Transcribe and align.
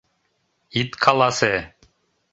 —Ит 0.79 0.91
каласе. 1.03 1.55